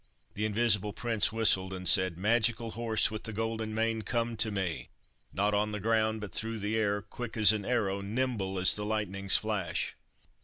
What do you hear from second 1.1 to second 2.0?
whistled, and